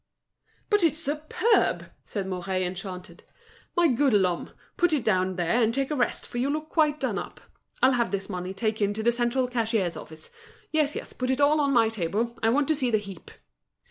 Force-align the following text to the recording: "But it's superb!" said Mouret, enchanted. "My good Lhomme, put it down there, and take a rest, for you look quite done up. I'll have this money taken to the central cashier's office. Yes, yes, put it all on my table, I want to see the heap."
"But 0.71 0.81
it's 0.81 0.97
superb!" 0.99 1.91
said 2.03 2.25
Mouret, 2.25 2.63
enchanted. 2.65 3.23
"My 3.77 3.87
good 3.87 4.13
Lhomme, 4.13 4.49
put 4.75 4.93
it 4.93 5.03
down 5.05 5.35
there, 5.35 5.61
and 5.61 5.71
take 5.71 5.91
a 5.91 5.95
rest, 5.95 6.25
for 6.25 6.39
you 6.39 6.49
look 6.49 6.69
quite 6.69 6.99
done 6.99 7.19
up. 7.19 7.39
I'll 7.83 7.91
have 7.91 8.09
this 8.09 8.27
money 8.27 8.51
taken 8.55 8.95
to 8.95 9.03
the 9.03 9.11
central 9.11 9.47
cashier's 9.47 9.95
office. 9.95 10.31
Yes, 10.71 10.95
yes, 10.95 11.13
put 11.13 11.29
it 11.29 11.39
all 11.39 11.61
on 11.61 11.71
my 11.71 11.87
table, 11.87 12.35
I 12.41 12.49
want 12.49 12.67
to 12.69 12.75
see 12.75 12.89
the 12.89 12.97
heap." 12.97 13.29